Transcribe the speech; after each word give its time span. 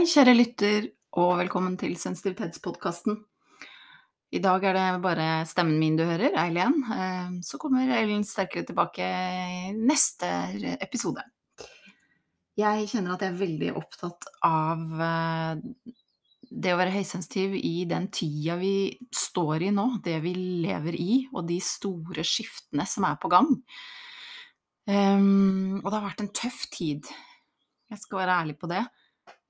Hei, 0.00 0.06
kjære 0.08 0.32
lytter, 0.32 0.84
og 1.20 1.34
velkommen 1.36 1.74
til 1.76 1.92
Sensitivitetspodkasten. 2.00 3.18
I 4.32 4.38
dag 4.40 4.62
er 4.64 4.72
det 4.72 4.84
bare 5.04 5.26
stemmen 5.44 5.76
min 5.76 5.98
du 5.98 6.06
hører, 6.08 6.38
Eileen. 6.40 6.78
Eh, 6.88 7.34
så 7.44 7.58
kommer 7.60 7.84
Ellen 7.98 8.22
sterkere 8.24 8.64
tilbake 8.64 9.04
i 9.04 9.74
neste 9.76 10.30
episode. 10.80 11.20
Jeg 12.56 12.86
kjenner 12.88 13.12
at 13.12 13.26
jeg 13.26 13.34
er 13.34 13.42
veldig 13.42 13.74
opptatt 13.76 14.24
av 14.48 15.02
eh, 15.04 15.92
det 16.48 16.72
å 16.72 16.78
være 16.80 16.94
høysensitiv 16.94 17.58
i 17.60 17.74
den 17.90 18.08
tida 18.08 18.56
vi 18.56 18.72
står 19.12 19.66
i 19.66 19.70
nå, 19.76 19.84
det 20.00 20.16
vi 20.24 20.32
lever 20.64 20.96
i, 20.96 21.18
og 21.34 21.44
de 21.50 21.58
store 21.60 22.24
skiftene 22.24 22.88
som 22.88 23.04
er 23.10 23.20
på 23.20 23.28
gang. 23.36 23.52
Um, 24.88 25.76
og 25.84 25.92
det 25.92 25.94
har 25.98 26.08
vært 26.08 26.24
en 26.24 26.32
tøff 26.40 26.64
tid. 26.72 27.12
Jeg 27.92 28.00
skal 28.00 28.22
være 28.22 28.40
ærlig 28.46 28.56
på 28.64 28.72
det. 28.72 28.80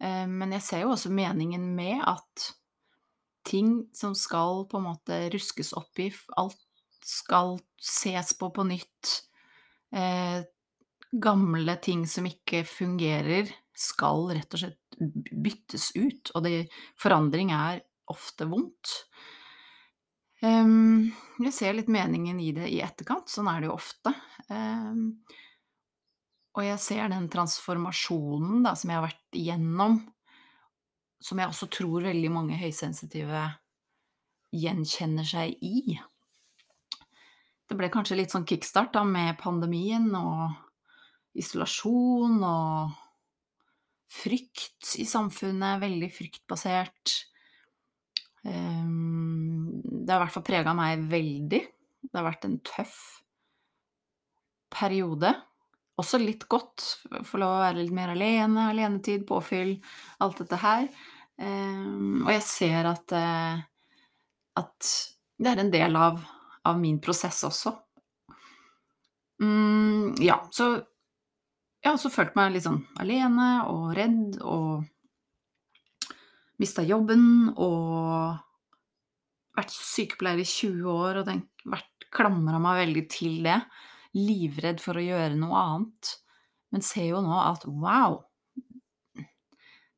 Eh, 0.01 0.27
men 0.27 0.57
jeg 0.57 0.67
ser 0.67 0.85
jo 0.85 0.95
også 0.95 1.13
meningen 1.13 1.71
med 1.77 2.03
at 2.09 2.51
ting 3.47 3.87
som 3.97 4.15
skal 4.19 4.67
på 4.71 4.81
en 4.81 4.89
måte 4.91 5.23
ruskes 5.33 5.73
opp 5.77 6.01
i, 6.03 6.11
alt 6.41 6.61
skal 7.07 7.57
ses 7.81 8.35
på 8.39 8.51
på 8.55 8.65
nytt. 8.69 9.13
Eh, 9.97 10.43
gamle 11.11 11.77
ting 11.83 12.07
som 12.07 12.29
ikke 12.29 12.63
fungerer, 12.69 13.51
skal 13.75 14.29
rett 14.37 14.55
og 14.55 14.61
slett 14.63 15.01
byttes 15.33 15.91
ut. 15.97 16.33
Og 16.37 16.45
det, 16.45 16.55
forandring 17.01 17.53
er 17.57 17.81
ofte 18.13 18.47
vondt. 18.51 18.93
Um, 20.41 21.11
jeg 21.45 21.53
ser 21.53 21.77
litt 21.77 21.91
meningen 21.93 22.39
i 22.41 22.51
det 22.57 22.69
i 22.73 22.81
etterkant, 22.85 23.29
sånn 23.29 23.49
er 23.53 23.61
det 23.61 23.69
jo 23.69 23.77
ofte. 23.77 24.13
Um, 24.49 25.21
og 26.57 26.67
jeg 26.67 26.83
ser 26.83 27.11
den 27.13 27.29
transformasjonen 27.31 28.65
da, 28.67 28.75
som 28.75 28.91
jeg 28.91 28.99
har 28.99 29.07
vært 29.07 29.39
igjennom, 29.39 30.01
som 31.21 31.39
jeg 31.39 31.53
også 31.53 31.69
tror 31.71 32.09
veldig 32.09 32.31
mange 32.33 32.59
høysensitive 32.59 33.45
gjenkjenner 34.57 35.29
seg 35.29 35.55
i. 35.63 35.95
Det 37.71 37.77
ble 37.79 37.91
kanskje 37.93 38.19
litt 38.19 38.33
sånn 38.35 38.49
kickstart 38.49 38.97
da, 38.97 39.05
med 39.07 39.39
pandemien 39.39 40.09
og 40.19 40.51
isolasjon 41.39 42.41
og 42.43 42.97
frykt 44.11 44.97
i 44.99 45.07
samfunnet. 45.07 45.79
Veldig 45.85 46.09
fryktbasert. 46.11 47.15
Ehm, 48.51 49.69
det 49.85 50.11
har 50.11 50.19
i 50.19 50.25
hvert 50.25 50.35
fall 50.35 50.49
prega 50.49 50.75
meg 50.75 51.07
veldig. 51.13 51.63
Det 52.03 52.17
har 52.17 52.27
vært 52.27 52.49
en 52.49 52.59
tøff 52.67 52.99
periode. 54.75 55.31
Også 56.01 56.21
litt 56.21 56.47
godt. 56.51 56.85
Få 57.29 57.41
lov 57.41 57.57
å 57.57 57.63
være 57.65 57.83
litt 57.83 57.95
mer 57.95 58.15
alene, 58.15 58.71
alenetid, 58.71 59.27
påfyll, 59.29 59.77
alt 60.25 60.43
dette 60.43 60.61
her. 60.63 60.89
Um, 61.41 62.27
og 62.27 62.33
jeg 62.35 62.45
ser 62.47 62.89
at, 62.91 63.15
uh, 63.17 63.61
at 64.61 64.91
det 65.41 65.53
er 65.53 65.63
en 65.63 65.73
del 65.73 65.97
av, 65.97 66.21
av 66.69 66.81
min 66.81 67.01
prosess 67.03 67.43
også. 67.49 67.75
Um, 69.41 70.13
ja, 70.21 70.37
så 70.53 70.73
jeg 71.81 71.89
har 71.89 71.97
også 71.97 72.13
følt 72.13 72.35
meg 72.37 72.53
litt 72.53 72.67
sånn 72.67 72.83
alene 73.01 73.51
og 73.73 73.87
redd 73.97 74.37
og 74.45 74.83
mista 76.61 76.85
jobben 76.85 77.55
og 77.55 78.37
vært 79.57 79.73
sykepleier 79.73 80.43
i 80.43 80.45
20 80.45 80.91
år 80.93 81.23
og 81.23 81.31
tenkt, 81.31 81.65
vært 81.65 82.11
klamra 82.13 82.61
meg 82.61 82.83
veldig 82.83 83.05
til 83.09 83.41
det 83.47 83.57
livredd 84.17 84.81
for 84.83 84.99
å 84.99 85.05
gjøre 85.05 85.39
noe 85.39 85.61
annet, 85.61 86.15
men 86.75 86.85
ser 86.87 87.11
jo 87.11 87.23
nå 87.25 87.35
at 87.35 87.65
wow 87.67 88.21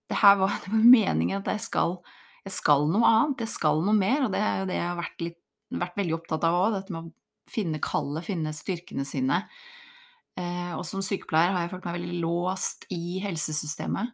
Det 0.09 0.19
her 0.21 0.39
var, 0.41 0.57
det 0.65 0.73
var 0.73 0.85
meningen 0.85 1.41
at 1.41 1.51
jeg 1.55 1.65
skal, 1.69 1.99
jeg 2.45 2.57
skal 2.57 2.89
noe 2.93 3.09
annet, 3.09 3.45
jeg 3.47 3.55
skal 3.55 3.85
noe 3.85 3.97
mer, 3.97 4.27
og 4.27 4.35
det 4.35 4.43
er 4.45 4.63
jo 4.63 4.71
det 4.71 4.79
jeg 4.79 4.89
har 4.89 4.99
vært, 5.01 5.25
litt, 5.25 5.39
vært 5.85 6.01
veldig 6.01 6.17
opptatt 6.19 6.49
av 6.49 6.59
òg, 6.59 6.75
dette 6.77 6.95
med 6.95 7.09
å 7.09 7.53
finne 7.53 7.81
kallet, 7.83 8.27
finne 8.27 8.53
styrkene 8.57 9.07
sine. 9.09 9.43
Eh, 10.39 10.73
og 10.77 10.85
som 10.89 11.03
sykepleier 11.05 11.53
har 11.53 11.65
jeg 11.65 11.73
følt 11.75 11.89
meg 11.89 11.99
veldig 11.99 12.21
låst 12.23 12.87
i 12.95 13.21
helsesystemet, 13.25 14.13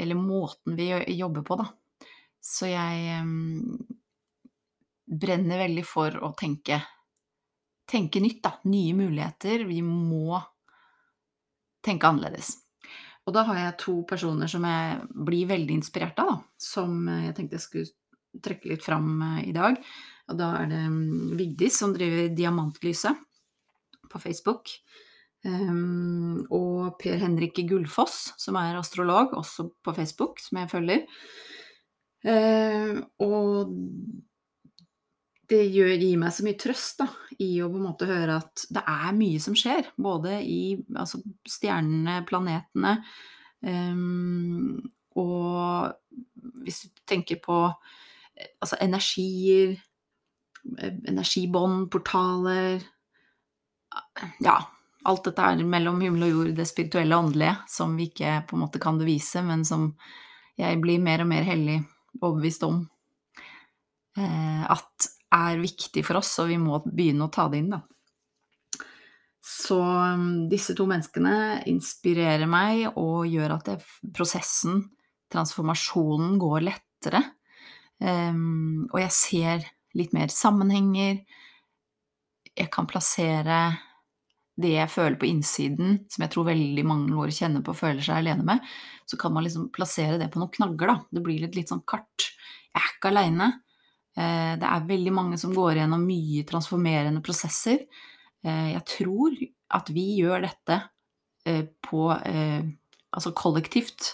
eller 0.00 0.16
måten 0.16 0.76
vi 0.78 0.92
jobber 1.16 1.44
på, 1.44 1.58
da. 1.60 1.66
Så 2.40 2.70
jeg 2.70 3.16
eh, 3.16 3.32
brenner 5.10 5.64
veldig 5.64 5.84
for 5.88 6.16
å 6.24 6.32
tenke 6.38 6.80
tenke 7.90 8.22
nytt, 8.22 8.42
da. 8.44 8.54
Nye 8.70 8.94
muligheter. 8.96 9.66
Vi 9.68 9.80
må 9.84 10.38
tenke 11.84 12.08
annerledes. 12.08 12.54
Og 13.28 13.34
da 13.36 13.44
har 13.46 13.58
jeg 13.60 13.80
to 13.82 13.96
personer 14.08 14.50
som 14.50 14.64
jeg 14.66 15.00
blir 15.28 15.48
veldig 15.50 15.76
inspirert 15.76 16.20
av, 16.22 16.32
da. 16.32 16.38
Som 16.60 17.02
jeg 17.10 17.34
tenkte 17.36 17.58
jeg 17.58 17.66
skulle 17.66 18.42
trekke 18.44 18.70
litt 18.72 18.86
fram 18.86 19.10
eh, 19.26 19.50
i 19.50 19.54
dag. 19.56 19.78
Og 20.30 20.38
da 20.38 20.52
er 20.60 20.70
det 20.70 20.80
mm, 20.86 21.36
Vigdis 21.38 21.80
som 21.82 21.94
driver 21.96 22.30
Diamantlyset 22.34 23.26
på 24.10 24.22
Facebook. 24.22 24.70
Um, 25.40 26.42
og 26.52 26.98
Per 27.00 27.16
Henrik 27.22 27.62
Gullfoss, 27.64 28.34
som 28.40 28.58
er 28.60 28.76
astrolog, 28.76 29.32
også 29.38 29.70
på 29.80 29.94
Facebook, 29.96 30.42
som 30.42 30.60
jeg 30.60 30.70
følger. 30.72 31.06
Uh, 32.20 33.00
og 33.24 33.72
det 35.50 35.64
gjør, 35.66 35.90
gir 35.98 36.18
meg 36.20 36.34
så 36.34 36.44
mye 36.46 36.58
trøst 36.60 37.02
da, 37.02 37.08
i 37.42 37.50
å 37.62 37.68
på 37.70 37.80
en 37.80 37.88
måte 37.88 38.08
høre 38.08 38.38
at 38.38 38.64
det 38.70 38.82
er 38.86 39.16
mye 39.16 39.40
som 39.42 39.56
skjer. 39.58 39.90
Både 39.98 40.38
i 40.46 40.62
altså, 40.94 41.20
stjernene, 41.48 42.20
planetene 42.28 42.94
um, 43.66 44.78
Og 45.18 45.90
hvis 46.62 46.84
du 46.84 47.02
tenker 47.08 47.40
på 47.42 47.58
altså, 47.66 48.78
energier, 48.80 49.74
energibånd, 51.10 51.88
portaler 51.90 52.82
Ja, 54.44 54.58
alt 55.08 55.26
dette 55.26 55.50
er 55.50 55.62
mellom 55.64 56.02
himmel 56.04 56.28
og 56.28 56.34
jord, 56.34 56.54
det 56.58 56.68
spirituelle 56.68 57.16
og 57.16 57.30
åndelige, 57.30 57.56
som 57.72 57.96
vi 57.98 58.10
ikke 58.10 58.42
på 58.46 58.56
en 58.56 58.66
måte 58.66 58.82
kan 58.82 59.00
bevise, 59.00 59.42
men 59.42 59.64
som 59.66 59.94
jeg 60.60 60.78
blir 60.82 61.00
mer 61.02 61.24
og 61.24 61.30
mer 61.30 61.46
hellig 61.48 61.78
overbevist 62.20 62.66
om. 62.68 62.82
Eh, 64.20 64.64
at 64.68 65.08
er 65.34 65.62
viktig 65.62 66.02
for 66.06 66.20
oss, 66.20 66.32
og 66.42 66.50
vi 66.50 66.58
må 66.60 66.80
begynne 66.84 67.26
å 67.26 67.32
ta 67.32 67.46
det 67.50 67.62
inn, 67.62 67.72
da. 67.74 67.82
Så 69.40 69.78
um, 69.80 70.46
disse 70.50 70.74
to 70.76 70.84
menneskene 70.88 71.62
inspirerer 71.70 72.48
meg 72.50 72.90
og 73.00 73.28
gjør 73.30 73.56
at 73.56 73.70
det, 73.70 73.76
prosessen, 74.16 74.82
transformasjonen, 75.32 76.36
går 76.40 76.66
lettere. 76.68 77.22
Um, 78.00 78.88
og 78.90 78.98
jeg 79.00 79.14
ser 79.16 79.68
litt 79.96 80.12
mer 80.16 80.32
sammenhenger. 80.32 81.22
Jeg 82.52 82.68
kan 82.72 82.88
plassere 82.90 83.62
det 84.60 84.74
jeg 84.74 84.92
føler 84.92 85.16
på 85.16 85.28
innsiden, 85.30 86.02
som 86.12 86.24
jeg 86.24 86.34
tror 86.34 86.50
veldig 86.50 86.84
mange 86.84 87.16
våre 87.16 87.32
kjenner 87.32 87.64
på 87.64 87.72
og 87.72 87.80
føler 87.80 88.04
seg 88.04 88.20
alene 88.20 88.44
med, 88.44 88.64
så 89.08 89.16
kan 89.20 89.32
man 89.32 89.46
liksom 89.46 89.70
plassere 89.72 90.18
det 90.20 90.28
på 90.32 90.42
noen 90.42 90.52
knagger, 90.52 90.92
da. 90.92 90.96
Det 91.08 91.24
blir 91.24 91.40
litt, 91.40 91.56
litt 91.56 91.72
sånn 91.72 91.86
kart. 91.88 92.28
Jeg 92.70 92.82
er 92.82 92.92
ikke 92.92 93.12
aleine. 93.12 93.50
Eh, 94.18 94.54
det 94.58 94.66
er 94.66 94.88
veldig 94.88 95.12
mange 95.14 95.38
som 95.38 95.52
går 95.54 95.80
gjennom 95.80 96.02
mye 96.06 96.44
transformerende 96.48 97.22
prosesser. 97.24 97.84
Eh, 98.44 98.72
jeg 98.74 98.84
tror 98.96 99.36
at 99.78 99.92
vi 99.94 100.06
gjør 100.20 100.46
dette 100.48 100.82
eh, 101.46 101.66
på 101.86 102.08
Altså 103.10 103.32
kollektivt 103.34 104.04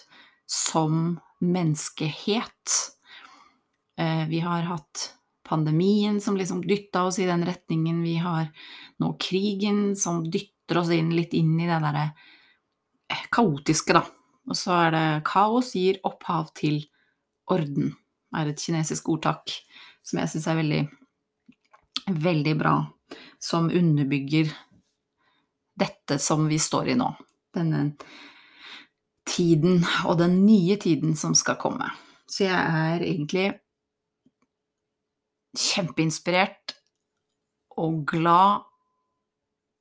som 0.49 1.19
menneskehet. 1.45 2.77
Vi 4.33 4.39
har 4.41 4.63
hatt 4.65 5.03
pandemien 5.45 6.17
som 6.25 6.39
liksom 6.41 6.63
dytta 6.65 7.03
oss 7.11 7.19
i 7.21 7.27
den 7.29 7.45
retningen. 7.45 7.99
Vi 8.01 8.15
har 8.25 8.49
nå 9.05 9.11
krigen 9.21 9.91
som 10.01 10.23
dytter 10.25 10.81
oss 10.81 10.95
inn 10.97 11.13
litt 11.13 11.37
inn 11.37 11.53
i 11.61 11.69
det 11.69 11.77
derre 11.85 12.07
kaotiske, 13.37 13.99
da. 13.99 14.07
Og 14.49 14.57
så 14.57 14.79
er 14.87 14.97
det 14.97 15.05
kaos 15.29 15.75
gir 15.77 16.01
opphav 16.09 16.55
til 16.57 16.81
orden, 17.53 17.93
er 18.33 18.49
et 18.49 18.65
kinesisk 18.65 19.13
ordtak 19.13 19.59
som 20.07 20.21
jeg 20.21 20.31
syns 20.31 20.47
er 20.51 20.61
veldig, 20.61 20.81
veldig 22.23 22.55
bra, 22.61 22.77
som 23.43 23.71
underbygger 23.71 24.53
dette 25.77 26.19
som 26.23 26.47
vi 26.49 26.59
står 26.63 26.93
i 26.95 26.99
nå. 26.99 27.11
Denne 27.57 27.83
tiden, 29.27 29.83
og 30.07 30.19
den 30.21 30.41
nye 30.47 30.77
tiden 30.81 31.17
som 31.19 31.35
skal 31.37 31.59
komme. 31.61 31.91
Så 32.31 32.47
jeg 32.47 32.55
er 32.55 33.03
egentlig 33.03 33.49
kjempeinspirert 35.57 36.77
og 37.81 38.05
glad 38.09 38.65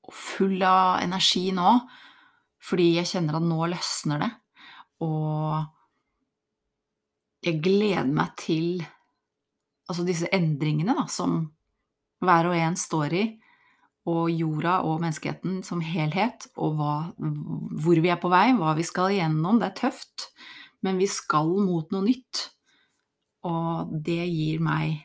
og 0.06 0.14
full 0.14 0.62
av 0.66 1.02
energi 1.04 1.50
nå, 1.56 1.78
fordi 2.66 2.96
jeg 2.98 3.10
kjenner 3.14 3.38
at 3.38 3.46
nå 3.46 3.70
løsner 3.72 4.22
det. 4.26 4.32
Og 5.06 5.66
jeg 7.46 7.62
gleder 7.62 8.10
meg 8.10 8.34
til 8.42 8.86
altså 9.90 10.06
disse 10.08 10.30
endringene 10.34 10.96
da, 10.98 11.06
som 11.12 11.44
hver 12.26 12.50
og 12.50 12.58
en 12.58 12.78
står 12.80 13.16
i, 13.18 13.26
og 14.06 14.30
jorda 14.30 14.80
og 14.86 15.00
menneskeheten 15.02 15.62
som 15.66 15.82
helhet, 15.82 16.46
og 16.62 16.78
hva, 16.78 16.96
hvor 17.82 18.02
vi 18.02 18.12
er 18.14 18.20
på 18.22 18.30
vei, 18.30 18.52
hva 18.58 18.76
vi 18.78 18.86
skal 18.86 19.16
igjennom. 19.16 19.58
Det 19.62 19.72
er 19.72 19.80
tøft, 19.80 20.28
men 20.86 21.00
vi 21.02 21.10
skal 21.10 21.50
mot 21.66 21.90
noe 21.94 22.06
nytt. 22.06 22.44
Og 23.50 23.90
det 24.06 24.22
gir 24.30 24.62
meg 24.66 25.00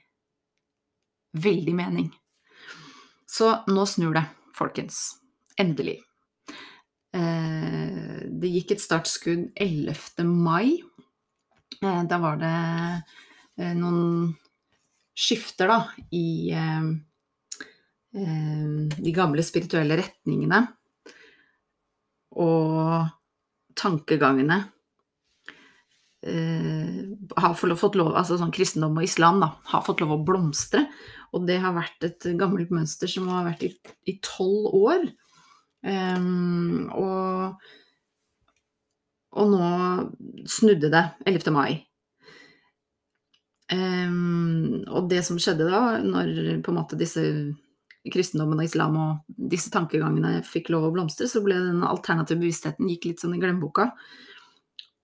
veldig 1.40 1.74
mening. 1.76 2.10
Så 3.30 3.52
nå 3.70 3.86
snur 3.88 4.16
det, 4.16 4.26
folkens. 4.56 5.00
Endelig. 5.60 6.00
Eh, 7.16 8.20
det 8.40 8.52
gikk 8.52 8.74
et 8.74 8.84
startskudd 8.84 9.48
11. 9.56 10.24
mai. 10.28 10.80
Eh, 11.80 12.02
da 12.10 12.20
var 12.22 12.40
det 12.40 12.54
eh, 13.60 13.72
noen 13.78 14.34
skifter, 15.16 15.70
da, 15.70 15.78
i 16.14 16.50
de 18.10 19.12
gamle 19.14 19.42
spirituelle 19.46 19.98
retningene. 20.00 20.64
Og 22.40 23.06
tankegangene 23.78 24.60
har 26.20 27.54
fått 27.54 27.96
lov, 27.96 28.12
altså 28.18 28.36
sånn 28.36 28.52
kristendom 28.52 28.98
og 28.98 29.06
islam 29.06 29.40
da, 29.40 29.54
har 29.72 29.84
fått 29.86 30.02
lov 30.02 30.18
å 30.18 30.24
blomstre. 30.24 30.84
Og 31.32 31.46
det 31.46 31.60
har 31.62 31.76
vært 31.76 32.04
et 32.04 32.30
gammelt 32.38 32.72
mønster 32.74 33.08
som 33.10 33.28
har 33.30 33.46
vært 33.46 33.62
i 34.10 34.16
tolv 34.24 34.74
år. 34.74 35.06
Um, 35.86 36.90
og, 36.92 37.62
og, 39.32 39.54
nå 39.54 40.44
snudde 40.50 40.90
det 40.92 41.04
11. 41.30 41.54
mai. 41.54 41.86
Um, 43.70 44.82
og 45.00 45.08
det 45.10 45.24
som 45.26 45.38
skjedde 45.40 45.66
da, 45.70 45.98
når 46.04 46.62
på 46.64 46.72
en 46.72 46.78
måte 46.78 46.98
disse 47.00 47.22
kristendommen 48.08 48.60
og 48.60 48.64
islam 48.64 48.96
og 48.96 49.40
disse 49.50 49.72
tankegangene 49.72 50.40
fikk 50.46 50.70
lov 50.72 50.88
å 50.88 50.94
blomstre, 50.94 51.28
så 51.28 51.42
ble 51.44 51.58
den 51.60 51.84
alternative 51.84 52.40
bevisstheten 52.40 52.88
gikk 52.88 53.10
litt 53.10 53.24
sånn 53.24 53.36
i 53.36 53.40
glemmeboka. 53.42 53.90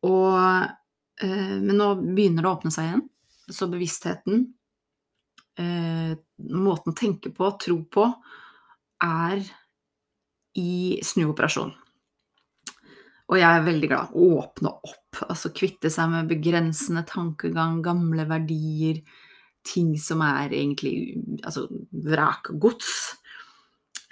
Og, 0.07 0.37
eh, 1.21 1.57
men 1.61 1.77
nå 1.77 1.91
begynner 2.01 2.45
det 2.45 2.51
å 2.51 2.57
åpne 2.57 2.73
seg 2.73 2.89
igjen. 2.89 3.05
Så 3.53 3.69
bevisstheten, 3.71 4.47
eh, 5.59 6.17
måten 6.39 6.93
å 6.93 6.97
tenke 6.97 7.35
på, 7.35 7.51
tro 7.61 7.83
på, 7.85 8.09
er 9.03 9.45
i 10.57 11.01
snuoperasjon. 11.05 11.75
Og 13.27 13.39
jeg 13.41 13.51
er 13.51 13.67
veldig 13.67 13.89
glad. 13.91 14.13
Åpne 14.15 14.73
opp. 14.73 15.23
Altså 15.27 15.51
kvitte 15.55 15.91
seg 15.91 16.13
med 16.13 16.31
begrensende 16.31 17.03
tankegang, 17.09 17.83
gamle 17.83 18.25
verdier, 18.29 19.03
ting 19.67 19.95
som 20.01 20.23
er 20.25 20.55
egentlig 20.55 21.17
altså 21.43 21.67
vrakgods. 21.91 22.93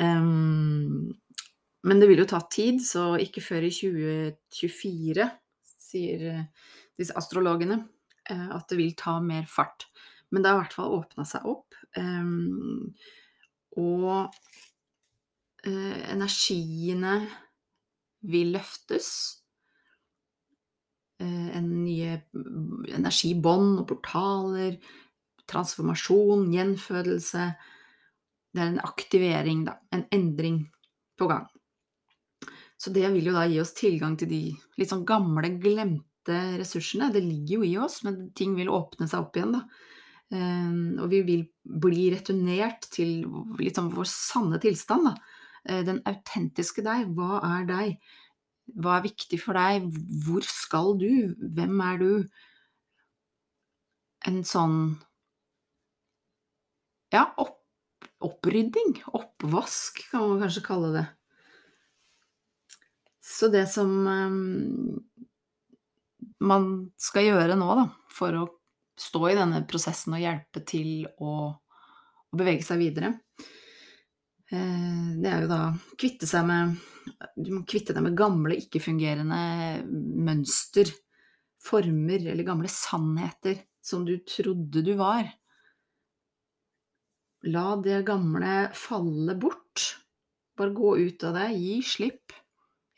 Um, 0.03 1.15
men 1.85 2.01
det 2.01 2.09
vil 2.11 2.23
jo 2.25 2.29
ta 2.29 2.41
tid, 2.51 2.81
så 2.85 3.15
ikke 3.21 3.45
før 3.45 3.67
i 3.69 3.73
2024, 3.75 5.29
sier 5.85 6.25
disse 6.99 7.15
astrologene, 7.19 7.83
eh, 8.31 8.49
at 8.57 8.67
det 8.71 8.79
vil 8.81 8.95
ta 8.99 9.19
mer 9.23 9.47
fart. 9.51 9.87
Men 10.33 10.43
det 10.43 10.51
har 10.51 10.59
i 10.59 10.63
hvert 10.65 10.77
fall 10.79 10.97
åpna 10.99 11.27
seg 11.29 11.47
opp. 11.47 11.77
Um, 11.95 12.95
og 13.79 14.33
uh, 15.67 15.99
energiene 16.11 17.19
vil 18.25 18.55
løftes. 18.57 19.11
Uh, 21.23 21.51
en 21.55 21.69
nye 21.85 22.17
energibånd 22.97 23.85
og 23.85 23.89
portaler, 23.93 24.81
transformasjon, 25.51 26.47
gjenfødelse. 26.55 27.49
Det 28.55 28.63
er 28.63 28.71
en 28.73 28.85
aktivering, 28.85 29.65
da. 29.69 29.79
En 29.95 30.07
endring 30.15 30.63
på 31.19 31.29
gang. 31.31 31.47
Så 32.81 32.93
det 32.95 33.07
vil 33.15 33.31
jo 33.31 33.37
da 33.37 33.47
gi 33.49 33.61
oss 33.63 33.75
tilgang 33.77 34.17
til 34.21 34.31
de 34.31 34.43
litt 34.79 34.91
sånn 34.91 35.07
gamle, 35.09 35.55
glemte 35.63 36.39
ressursene. 36.59 37.13
Det 37.15 37.23
ligger 37.25 37.63
jo 37.63 37.69
i 37.69 37.77
oss, 37.81 38.03
men 38.07 38.29
ting 38.37 38.57
vil 38.59 38.73
åpne 38.73 39.09
seg 39.09 39.25
opp 39.25 39.39
igjen, 39.39 39.57
da. 39.57 39.65
Um, 40.35 40.97
og 41.05 41.11
vi 41.13 41.21
vil 41.23 41.43
bli 41.63 42.09
returnert 42.11 42.89
til 42.93 43.23
liksom 43.61 43.93
vår 43.95 44.09
sanne 44.11 44.61
tilstand, 44.63 45.13
da. 45.13 45.41
Eh, 45.65 45.81
den 45.87 46.03
autentiske 46.09 46.85
deg. 46.85 47.09
Hva 47.17 47.41
er 47.55 47.69
deg? 47.69 47.95
Hva 48.81 48.99
er 48.99 49.07
viktig 49.07 49.39
for 49.41 49.57
deg? 49.57 49.89
Hvor 50.25 50.45
skal 50.49 50.95
du? 51.01 51.35
Hvem 51.57 51.81
er 51.85 52.01
du? 52.01 52.11
En 54.29 54.41
sånn 54.49 54.79
ja, 57.15 57.25
opp, 57.41 57.61
opprydding. 58.25 58.99
Oppvask, 59.15 60.03
kan 60.11 60.27
man 60.27 60.45
kanskje 60.45 60.65
kalle 60.67 60.93
det. 60.95 61.07
Så 63.25 63.49
det 63.53 63.65
som 63.73 63.93
um, 64.05 64.99
man 66.45 66.71
skal 67.01 67.31
gjøre 67.31 67.57
nå, 67.57 67.71
da, 67.81 67.89
for 68.13 68.43
å 68.43 68.49
stå 69.01 69.29
i 69.31 69.37
denne 69.39 69.65
prosessen 69.67 70.15
og 70.15 70.23
hjelpe 70.23 70.61
til 70.69 71.07
å, 71.19 71.49
å 71.51 72.39
bevege 72.39 72.67
seg 72.67 72.83
videre, 72.83 73.15
Eh, 74.55 75.07
det 75.21 75.31
er 75.31 75.45
jo 75.45 75.51
da 75.51 75.61
kvitte 75.99 76.29
seg 76.29 76.45
med 76.49 76.75
Du 77.37 77.51
må 77.53 77.63
kvitte 77.69 77.95
deg 77.97 78.05
med 78.05 78.17
gamle, 78.17 78.57
ikke-fungerende 78.57 79.85
mønster, 80.25 80.89
former 81.61 82.31
eller 82.33 82.47
gamle 82.47 82.71
sannheter 82.73 83.59
som 83.85 84.07
du 84.09 84.15
trodde 84.25 84.81
du 84.85 84.95
var. 84.97 85.29
La 87.45 87.75
det 87.77 88.05
gamle 88.09 88.71
falle 88.79 89.35
bort. 89.37 89.89
Bare 90.57 90.73
gå 90.73 90.95
ut 91.03 91.25
av 91.27 91.37
det, 91.37 91.49
gi 91.59 91.81
slipp. 91.85 92.33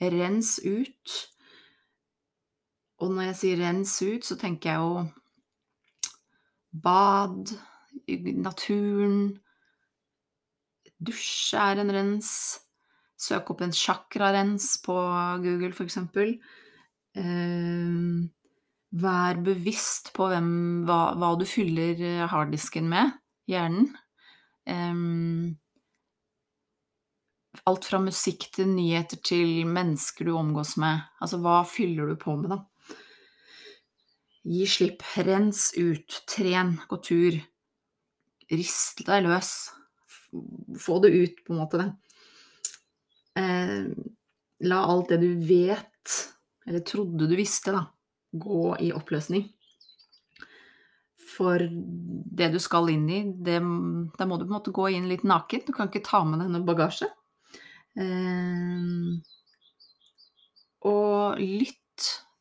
Rens 0.00 0.58
ut. 0.62 1.14
Og 3.00 3.12
når 3.12 3.30
jeg 3.30 3.38
sier 3.40 3.62
rens 3.64 3.96
ut, 4.04 4.24
så 4.24 4.36
tenker 4.40 4.72
jeg 4.72 4.84
jo 4.84 4.92
bad, 6.84 7.56
naturen, 8.44 9.36
Dusje 10.96 11.60
er 11.60 11.82
en 11.82 11.92
rens. 11.92 12.30
Søk 13.20 13.50
opp 13.52 13.62
en 13.64 13.74
chakrarens 13.74 14.76
på 14.84 14.94
Google, 15.44 15.72
f.eks. 15.72 15.98
Eh, 17.16 17.98
vær 18.96 19.40
bevisst 19.44 20.12
på 20.16 20.28
hvem, 20.30 20.50
hva, 20.88 21.00
hva, 21.20 21.34
du 21.36 21.44
fyller 21.48 22.00
harddisken 22.32 22.88
med, 22.92 23.12
hjernen. 23.50 23.90
Alt 27.66 27.86
fra 27.88 27.98
musikk 28.02 28.48
til 28.54 28.68
nyheter 28.70 29.20
til 29.24 29.64
mennesker 29.66 30.28
du 30.28 30.34
omgås 30.36 30.76
med. 30.82 31.06
Altså, 31.22 31.40
hva 31.42 31.60
fyller 31.66 32.10
du 32.10 32.18
på 32.20 32.36
med, 32.38 32.52
da? 32.52 32.60
Gi 34.46 34.66
slipp, 34.70 35.02
rens 35.26 35.72
ut, 35.78 36.20
tren, 36.30 36.76
gå 36.86 37.00
tur. 37.02 37.40
Rist 38.52 39.02
deg 39.06 39.24
løs 39.26 39.56
få 40.78 40.98
det 41.02 41.08
ut, 41.08 41.44
på 41.44 41.52
en 41.52 41.60
måte. 41.60 41.84
Eh, 43.38 43.86
la 44.66 44.80
alt 44.84 45.12
det 45.12 45.20
du 45.22 45.30
vet, 45.46 46.16
eller 46.66 46.84
trodde 46.86 47.28
du 47.28 47.36
visste, 47.38 47.74
da, 47.74 47.86
gå 48.32 48.76
i 48.82 48.92
oppløsning. 48.96 49.48
For 51.26 51.62
det 52.38 52.50
du 52.52 52.58
skal 52.62 52.90
inn 52.92 53.06
i, 53.10 53.22
det, 53.26 53.58
da 54.18 54.26
må 54.28 54.38
du 54.38 54.44
på 54.44 54.52
en 54.52 54.58
måte 54.58 54.74
gå 54.74 54.88
inn 54.94 55.08
litt 55.10 55.24
naken. 55.26 55.64
Du 55.66 55.72
kan 55.74 55.90
ikke 55.90 56.04
ta 56.06 56.22
med 56.26 56.42
deg 56.42 56.52
noe 56.52 56.66
bagasje. 56.66 57.08
Eh, 57.98 59.16
og 60.86 61.42
lytt. 61.42 61.82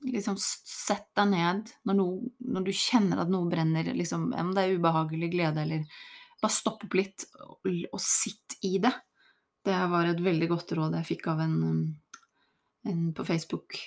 Liksom 0.05 0.35
sett 0.37 1.07
deg 1.17 1.31
ned 1.31 1.69
når, 1.87 1.95
noe, 1.97 2.33
når, 2.45 2.67
du 2.67 2.75
kjenner 2.77 3.23
at 3.23 3.31
noe 3.33 3.49
brenner, 3.49 3.87
liksom, 3.97 4.27
om 4.37 4.51
det 4.53 4.61
er 4.61 4.75
ubehagelig 4.77 5.31
glede 5.33 5.63
eller 5.63 5.87
bare 6.43 6.53
stopp 6.53 6.83
opp 6.85 6.97
litt 6.99 7.25
og, 7.41 7.65
og 7.65 8.01
sitt 8.03 8.57
i 8.67 8.75
det. 8.83 8.91
Det 9.65 9.79
var 9.89 10.11
et 10.11 10.21
veldig 10.21 10.49
godt 10.51 10.75
råd 10.77 10.99
jeg 10.99 11.09
fikk 11.09 11.31
av 11.31 11.41
en, 11.41 11.55
en 12.85 13.01
på 13.17 13.25
Facebook. 13.25 13.79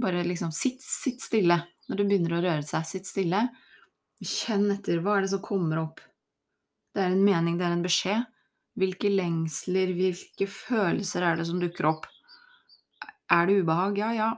Bare 0.00 0.24
liksom 0.24 0.54
sitt, 0.54 0.80
sitt 0.80 1.20
stille 1.20 1.58
når 1.90 2.00
du 2.00 2.06
begynner 2.06 2.38
å 2.38 2.42
røre 2.46 2.64
seg. 2.64 2.86
Sitt 2.88 3.10
stille. 3.10 3.44
Kjenn 4.24 4.70
etter. 4.72 5.02
Hva 5.04 5.18
er 5.18 5.24
det 5.24 5.32
som 5.34 5.42
kommer 5.44 5.82
opp? 5.82 6.00
Det 6.94 7.02
er 7.02 7.12
en 7.12 7.24
mening, 7.26 7.58
det 7.58 7.66
er 7.66 7.76
en 7.76 7.84
beskjed. 7.84 8.24
Hvilke 8.78 9.10
lengsler, 9.12 9.92
hvilke 9.94 10.48
følelser 10.50 11.26
er 11.26 11.38
det 11.38 11.46
som 11.48 11.60
dukker 11.62 11.88
opp? 11.90 12.08
Er 13.30 13.46
det 13.46 13.60
ubehag? 13.62 13.98
Ja, 14.00 14.10
ja. 14.14 14.30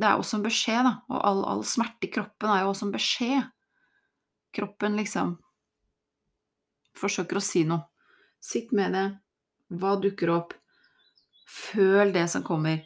Det 0.00 0.08
er 0.08 0.20
også 0.20 0.38
en 0.38 0.46
beskjed, 0.46 0.86
da. 0.86 0.94
Og 1.12 1.24
all, 1.28 1.42
all 1.54 1.64
smerte 1.68 2.08
i 2.08 2.12
kroppen 2.12 2.52
er 2.52 2.62
jo 2.64 2.70
også 2.72 2.88
en 2.88 2.94
beskjed. 2.94 3.50
Kroppen 4.56 4.96
liksom 4.98 5.34
forsøker 6.96 7.38
å 7.38 7.44
si 7.44 7.66
noe. 7.68 7.84
Sitt 8.40 8.72
med 8.76 8.96
det. 8.96 9.04
Hva 9.76 9.94
dukker 10.00 10.32
opp? 10.32 10.54
Føl 11.50 12.14
det 12.14 12.26
som 12.32 12.44
kommer. 12.46 12.80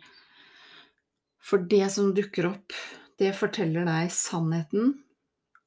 For 1.44 1.62
det 1.70 1.86
som 1.94 2.14
dukker 2.16 2.48
opp, 2.50 2.74
det 3.20 3.30
forteller 3.38 3.86
deg 3.86 4.10
sannheten 4.12 4.96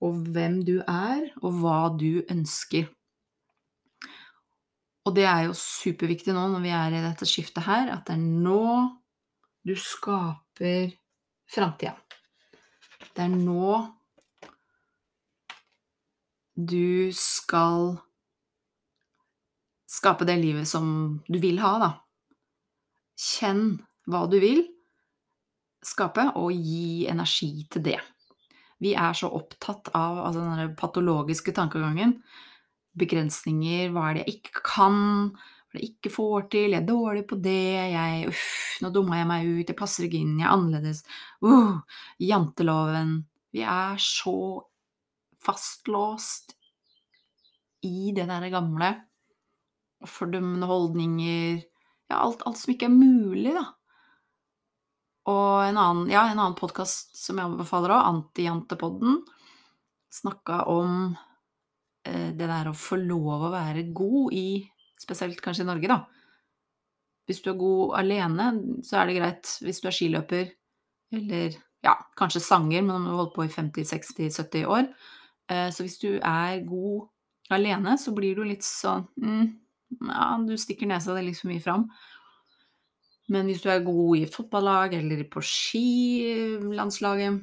og 0.04 0.22
hvem 0.34 0.62
du 0.66 0.78
er, 0.84 1.28
og 1.42 1.60
hva 1.62 1.80
du 1.98 2.22
ønsker. 2.30 2.88
Og 5.08 5.16
det 5.16 5.24
er 5.24 5.46
jo 5.48 5.56
superviktig 5.56 6.36
nå 6.36 6.48
når 6.52 6.64
vi 6.66 6.74
er 6.76 6.96
i 6.98 7.04
dette 7.04 7.28
skiftet 7.30 7.64
her, 7.66 7.94
at 7.96 8.10
det 8.10 8.18
er 8.18 8.24
nå 8.24 8.64
du 9.68 9.74
skaper 9.80 10.92
framtida. 11.48 11.96
Det 13.16 13.24
er 13.24 13.32
nå 13.32 13.78
du 16.58 17.14
skal 17.16 17.96
skape 19.88 20.26
det 20.28 20.38
livet 20.42 20.68
som 20.68 21.20
du 21.30 21.40
vil 21.42 21.62
ha, 21.62 21.74
da. 21.82 21.92
Kjenn 23.18 23.78
hva 24.10 24.26
du 24.30 24.38
vil 24.42 24.64
skape, 25.86 26.32
og 26.36 26.52
gi 26.52 27.08
energi 27.10 27.52
til 27.72 27.86
det. 27.86 28.00
Vi 28.84 28.94
er 28.94 29.16
så 29.18 29.30
opptatt 29.34 29.90
av 29.98 30.20
altså 30.28 30.44
den 30.46 30.76
patologiske 30.78 31.54
tankegangen. 31.58 32.18
Begrensninger, 32.98 33.92
hva 33.94 34.10
er 34.10 34.18
det 34.18 34.26
jeg 34.26 34.40
ikke 34.40 34.64
kan, 34.66 35.00
hva 35.34 35.76
er 35.76 35.80
det 35.80 35.84
jeg 35.84 35.94
ikke 35.96 36.14
får 36.14 36.48
til, 36.54 36.74
jeg 36.74 36.82
er 36.82 36.88
dårlig 36.88 37.24
på 37.30 37.38
det, 37.42 37.74
jeg 37.94 38.30
Uff, 38.32 38.46
nå 38.82 38.92
dumma 38.94 39.20
jeg 39.20 39.30
meg 39.30 39.50
ut, 39.50 39.72
jeg 39.72 39.78
passer 39.78 40.08
ikke 40.08 40.22
inn, 40.22 40.38
jeg 40.42 40.48
er 40.48 40.56
annerledes. 40.56 41.04
Uh, 41.46 41.82
janteloven. 42.22 43.20
Vi 43.54 43.64
er 43.66 44.02
så 44.02 44.38
fastlåst 45.46 46.58
i 47.86 48.12
det 48.16 48.28
derre 48.30 48.52
gamle. 48.54 48.94
Fordømmende 50.06 50.70
holdninger 50.70 51.64
Ja, 52.08 52.22
alt, 52.22 52.44
alt 52.48 52.60
som 52.62 52.72
ikke 52.72 52.88
er 52.88 52.94
mulig, 52.94 53.52
da. 53.52 53.66
Og 55.28 55.64
en 55.66 55.78
annen, 55.78 56.12
ja, 56.12 56.24
en 56.30 56.40
annen 56.40 56.56
podkast 56.58 57.18
som 57.20 57.40
jeg 57.40 57.50
anbefaler 57.50 57.92
òg, 57.98 58.06
Antijantepodden, 58.14 59.20
snakka 60.14 60.62
om 60.72 60.94
eh, 62.08 62.32
det 62.32 62.48
der 62.48 62.70
å 62.72 62.78
få 62.78 63.00
lov 63.02 63.50
å 63.50 63.54
være 63.54 63.90
god 63.96 64.36
i 64.38 64.48
Spesielt 64.98 65.38
kanskje 65.46 65.62
i 65.62 65.68
Norge, 65.68 65.90
da. 65.92 65.98
Hvis 67.30 67.44
du 67.46 67.52
er 67.52 67.60
god 67.60 67.92
alene, 68.00 68.48
så 68.82 68.96
er 68.98 69.06
det 69.06 69.18
greit. 69.20 69.52
Hvis 69.62 69.78
du 69.84 69.86
er 69.86 69.94
skiløper, 69.94 70.48
eller 71.14 71.60
ja, 71.86 71.94
kanskje 72.18 72.42
sanger, 72.42 72.82
men 72.82 72.96
om 72.96 73.06
du 73.06 73.12
har 73.12 73.20
holdt 73.22 73.36
på 73.36 73.46
i 73.46 73.52
50-60-70 73.54 74.66
år 74.66 74.88
eh, 74.88 75.70
Så 75.70 75.86
hvis 75.86 76.00
du 76.02 76.18
er 76.18 76.64
god 76.66 77.06
alene, 77.54 77.94
så 78.02 78.12
blir 78.18 78.36
du 78.36 78.42
litt 78.48 78.66
sånn 78.66 79.06
mm, 79.22 79.46
Ja, 80.10 80.32
du 80.44 80.56
stikker 80.60 80.90
nesa 80.90 81.14
di 81.16 81.28
litt 81.28 81.40
for 81.40 81.52
mye 81.52 81.64
fram. 81.64 81.86
Men 83.34 83.50
hvis 83.50 83.62
du 83.64 83.70
er 83.72 83.84
god 83.84 84.18
i 84.22 84.26
fotballag 84.32 84.96
eller 84.98 85.24
på 85.32 85.44
skilandslaget, 85.44 87.42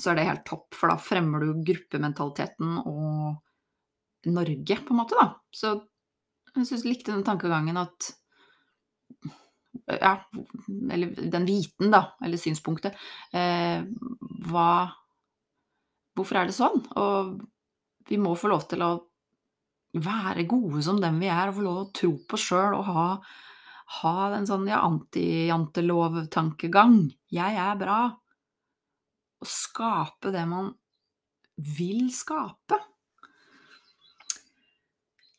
så 0.00 0.12
er 0.12 0.18
det 0.18 0.28
helt 0.28 0.46
topp, 0.48 0.68
for 0.76 0.92
da 0.92 0.96
fremmer 1.00 1.42
du 1.42 1.64
gruppementaliteten 1.66 2.78
og 2.84 4.30
Norge, 4.30 4.76
på 4.84 4.94
en 4.94 5.00
måte, 5.00 5.16
da. 5.16 5.32
Så 5.52 5.74
jeg 6.54 6.66
syns 6.66 6.84
jeg 6.84 6.92
likte 6.92 7.14
den 7.14 7.26
tankegangen 7.26 7.78
at 7.80 8.14
Ja, 9.90 10.16
eller 10.92 11.14
den 11.32 11.46
viten, 11.46 11.90
da, 11.92 12.02
eller 12.22 12.38
synspunktet. 12.40 12.96
Eh, 13.34 13.82
hva 14.50 14.70
Hvorfor 16.18 16.36
er 16.36 16.48
det 16.50 16.56
sånn? 16.56 16.82
Og 17.00 17.38
vi 18.10 18.18
må 18.20 18.34
få 18.36 18.50
lov 18.50 18.66
til 18.68 18.82
å 18.84 18.90
være 20.04 20.44
gode 20.50 20.82
som 20.84 20.98
dem 21.02 21.20
vi 21.22 21.30
er, 21.30 21.48
og 21.48 21.56
få 21.56 21.64
lov 21.64 21.78
til 21.78 21.86
å 21.86 21.94
tro 22.00 22.10
på 22.30 22.40
sjøl 22.40 22.76
og 22.76 22.84
ha 22.90 23.04
ha 23.90 24.30
en 24.36 24.46
sånn 24.46 24.68
ja, 24.70 24.78
anti-jantelov-tankegang. 24.86 27.10
Jeg 27.34 27.56
er 27.58 27.76
bra. 27.80 28.00
Å 29.40 29.46
skape 29.48 30.30
det 30.34 30.44
man 30.48 30.74
vil 31.60 32.10
skape. 32.14 32.78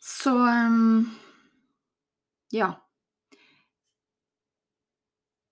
Så 0.02 0.34
um, 0.36 1.10
ja. 2.54 2.72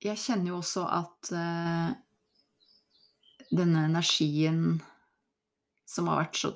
Jeg 0.03 0.17
kjenner 0.19 0.47
jo 0.53 0.57
også 0.61 0.83
at 0.95 1.31
uh, 1.35 1.89
denne 3.49 3.85
energien 3.89 4.81
som 5.89 6.07
har 6.11 6.17
vært 6.23 6.37
så 6.39 6.49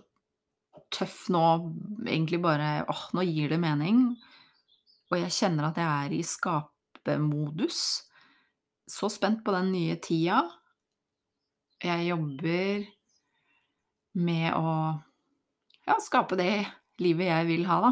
tøff 0.94 1.30
nå, 1.34 1.44
egentlig 2.06 2.40
bare 2.44 2.86
åh, 2.92 3.04
nå 3.18 3.22
gir 3.26 3.50
det 3.50 3.60
mening. 3.62 3.98
Og 5.14 5.20
jeg 5.22 5.36
kjenner 5.36 5.70
at 5.70 5.78
jeg 5.78 5.86
er 5.86 6.14
i 6.18 6.24
skapemodus. 6.26 7.80
Så 8.90 9.10
spent 9.14 9.44
på 9.46 9.54
den 9.54 9.70
nye 9.76 10.00
tida. 10.02 10.42
Jeg 11.84 12.08
jobber 12.08 12.88
med 14.18 14.48
å 14.58 14.72
ja, 15.86 15.98
skape 16.02 16.38
det 16.40 16.64
livet 17.04 17.30
jeg 17.30 17.50
vil 17.52 17.68
ha, 17.70 17.78
da. 17.84 17.92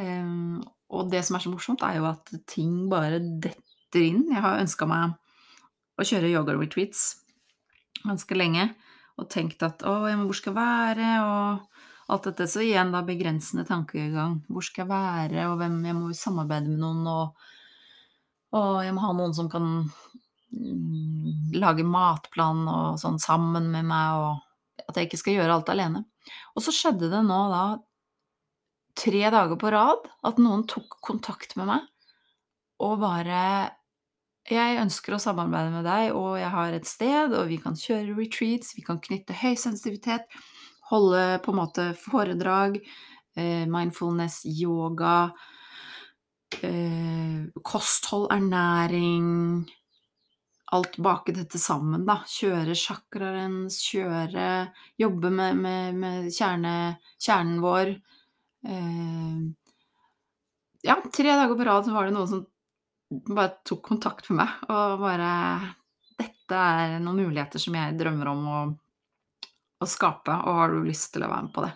Um, 0.00 0.62
og 0.92 1.10
det 1.12 1.20
som 1.26 1.36
er 1.36 1.44
så 1.44 1.52
morsomt, 1.52 1.84
er 1.84 1.98
jo 1.98 2.08
at 2.08 2.32
ting 2.48 2.86
bare 2.88 3.20
detter 3.20 4.06
inn. 4.06 4.24
Jeg 4.32 4.44
har 4.44 4.62
ønska 4.62 4.88
meg 4.88 5.18
å 6.00 6.06
kjøre 6.06 6.32
yoga-retreats 6.32 7.04
ganske 8.02 8.36
lenge 8.36 8.70
og 9.20 9.28
tenkt 9.30 9.62
at 9.66 9.84
å, 9.84 9.98
hvor 10.24 10.36
skal 10.36 10.54
jeg 10.54 10.58
være, 10.58 11.10
og 11.28 11.82
alt 12.12 12.28
dette. 12.28 12.48
Så 12.50 12.62
igjen 12.64 12.92
da 12.94 13.02
begrensende 13.06 13.64
tankegang. 13.68 14.40
Hvor 14.48 14.64
skal 14.64 14.84
jeg 14.84 14.92
være, 14.92 15.48
og 15.50 15.58
hvem 15.60 15.80
Jeg 15.88 15.98
må 15.98 16.12
samarbeide 16.16 16.70
med 16.70 16.82
noen, 16.82 17.06
og, 17.08 17.52
og 18.58 18.82
jeg 18.84 18.96
må 18.96 19.04
ha 19.04 19.12
noen 19.18 19.36
som 19.36 19.50
kan 19.52 19.68
mm, 20.52 21.52
lage 21.58 21.86
matplan 21.86 22.66
og 22.68 23.00
sånn 23.02 23.20
sammen 23.22 23.70
med 23.72 23.88
meg, 23.88 24.18
og 24.20 24.84
at 24.88 24.98
jeg 24.98 25.10
ikke 25.10 25.22
skal 25.22 25.40
gjøre 25.40 25.56
alt 25.58 25.72
alene. 25.72 26.04
Og 26.56 26.64
så 26.64 26.74
skjedde 26.74 27.10
det 27.12 27.24
nå 27.26 27.40
da 27.52 27.64
tre 28.98 29.24
dager 29.32 29.56
på 29.56 29.70
rad 29.72 30.04
at 30.28 30.40
noen 30.42 30.66
tok 30.68 30.98
kontakt 31.00 31.56
med 31.56 31.70
meg 31.70 31.88
og 32.82 32.98
bare 33.02 33.42
jeg 34.50 34.78
ønsker 34.82 35.14
å 35.14 35.20
samarbeide 35.22 35.70
med 35.70 35.84
deg, 35.86 36.16
og 36.18 36.34
jeg 36.40 36.50
har 36.50 36.74
et 36.74 36.88
sted, 36.88 37.34
og 37.38 37.46
vi 37.52 37.60
kan 37.62 37.76
kjøre 37.78 38.16
retreats, 38.16 38.72
vi 38.74 38.82
kan 38.82 38.98
knytte 39.02 39.36
høysensitivitet 39.38 40.26
holde 40.92 41.24
på 41.44 41.52
en 41.52 41.58
måte 41.58 41.86
foredrag, 41.98 42.78
eh, 43.36 43.64
mindfulness, 43.70 44.42
yoga, 44.46 45.32
eh, 46.62 47.48
kosthold, 47.62 48.28
ernæring 48.32 49.64
Alt 50.72 50.96
bake 51.04 51.34
dette 51.36 51.58
sammen, 51.60 52.06
da. 52.08 52.22
Kjøre 52.24 52.72
chakraen, 52.72 53.66
kjøre 53.68 54.70
Jobbe 54.96 55.28
med, 55.28 55.58
med, 55.60 55.98
med 56.00 56.30
kjerne, 56.32 56.96
kjernen 57.20 57.58
vår. 57.60 57.92
Eh, 58.64 59.42
ja, 60.88 60.96
tre 61.12 61.34
dager 61.36 61.58
på 61.58 61.66
rad 61.68 61.84
så 61.84 61.92
var 61.92 62.08
det 62.08 62.16
noen 62.16 62.30
som 62.30 62.46
bare 63.28 63.58
tok 63.68 63.84
kontakt 63.84 64.30
med 64.30 64.40
meg 64.40 64.72
og 64.72 65.02
bare 65.02 65.32
Dette 66.22 66.56
er 66.56 66.96
noen 67.02 67.20
muligheter 67.26 67.60
som 67.60 67.76
jeg 67.76 67.96
drømmer 67.98 68.30
om 68.32 68.42
å 68.48 68.58
å 69.82 69.88
skape, 69.90 70.34
og 70.34 70.58
har 70.58 70.72
du 70.72 70.86
lyst 70.86 71.12
til 71.14 71.24
å 71.26 71.30
være 71.30 71.48
med 71.48 71.54
på 71.54 71.64
det? 71.66 71.72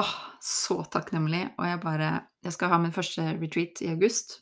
Åh, 0.00 0.12
så 0.40 0.78
takknemlig. 0.92 1.42
Og 1.58 1.66
jeg 1.68 1.80
bare 1.82 2.12
Jeg 2.42 2.56
skal 2.56 2.72
ha 2.72 2.78
min 2.82 2.94
første 2.94 3.22
retreat 3.38 3.82
i 3.84 3.92
august, 3.92 4.40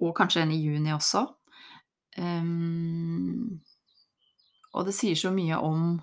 og 0.00 0.14
kanskje 0.16 0.46
en 0.46 0.54
i 0.54 0.60
juni 0.62 0.94
også. 0.94 1.26
Um, 2.16 3.58
og 4.72 4.86
det 4.88 4.94
sier 4.96 5.18
så 5.20 5.28
mye 5.34 5.58
om 5.60 5.98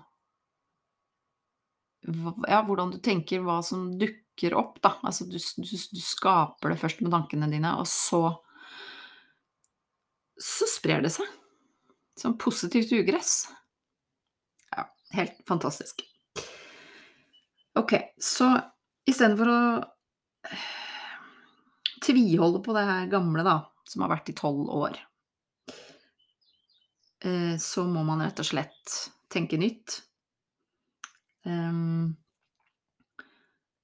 ja, 2.46 2.60
hvordan 2.62 2.92
du 2.92 3.00
tenker, 3.02 3.42
hva 3.42 3.58
som 3.66 3.88
dukker 3.98 4.54
opp, 4.54 4.78
da. 4.84 4.92
Altså 5.02 5.26
du, 5.26 5.38
du, 5.40 5.74
du 5.74 6.02
skaper 6.04 6.70
det 6.70 6.78
først 6.82 7.02
med 7.02 7.10
tankene 7.16 7.50
dine, 7.50 7.74
og 7.80 7.88
så 7.90 8.28
så 10.40 10.66
sprer 10.68 11.02
det 11.04 11.12
seg. 11.14 11.28
Som 12.18 12.36
positivt 12.38 12.92
ugress. 12.94 13.46
Helt 15.14 15.36
fantastisk. 15.48 16.02
Ok, 17.78 17.94
så 18.18 18.48
istedenfor 19.06 19.50
å 19.50 19.60
tviholde 22.04 22.60
på 22.62 22.74
det 22.76 22.84
her 22.88 23.10
gamle, 23.12 23.44
da, 23.46 23.56
som 23.88 24.04
har 24.04 24.12
vært 24.14 24.30
i 24.32 24.36
tolv 24.38 24.68
år, 24.74 24.98
eh, 27.24 27.54
så 27.62 27.86
må 27.88 28.04
man 28.06 28.22
rett 28.24 28.42
og 28.42 28.48
slett 28.50 28.98
tenke 29.32 29.58
nytt. 29.58 30.00
Ehm, 31.46 32.14